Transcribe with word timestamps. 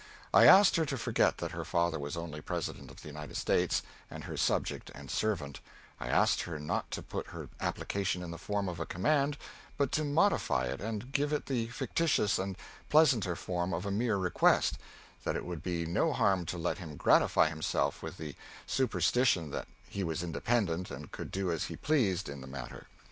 I 0.33 0.47
asked 0.47 0.77
her 0.77 0.85
to 0.87 0.97
forget 0.97 1.37
that 1.37 1.51
her 1.51 1.63
father 1.63 1.99
was 1.99 2.17
only 2.17 2.41
President 2.41 2.89
of 2.89 3.03
the 3.03 3.07
United 3.07 3.37
States, 3.37 3.83
and 4.09 4.23
her 4.23 4.35
subject 4.35 4.89
and 4.95 5.11
servant; 5.11 5.59
I 5.99 6.07
asked 6.07 6.41
her 6.41 6.57
not 6.57 6.89
to 6.89 7.03
put 7.03 7.27
her 7.27 7.49
application 7.59 8.23
in 8.23 8.31
the 8.31 8.39
form 8.39 8.67
of 8.67 8.79
a 8.79 8.85
command, 8.87 9.37
but 9.77 9.91
to 9.91 10.03
modify 10.03 10.65
it, 10.65 10.81
and 10.81 11.11
give 11.11 11.31
it 11.31 11.45
the 11.45 11.67
fictitious 11.67 12.39
and 12.39 12.57
pleasanter 12.89 13.35
form 13.35 13.75
of 13.75 13.85
a 13.85 13.91
mere 13.91 14.17
request 14.17 14.79
that 15.23 15.35
it 15.35 15.45
would 15.45 15.61
be 15.61 15.85
no 15.85 16.13
harm 16.13 16.47
to 16.47 16.57
let 16.57 16.79
him 16.79 16.95
gratify 16.97 17.47
himself 17.49 18.01
with 18.01 18.17
the 18.17 18.33
superstition 18.65 19.51
that 19.51 19.67
he 19.87 20.03
was 20.03 20.23
independent 20.23 20.89
and 20.89 21.11
could 21.11 21.29
do 21.29 21.51
as 21.51 21.65
he 21.65 21.75
pleased 21.75 22.27
in 22.27 22.41
the 22.41 22.47
matter. 22.47 22.87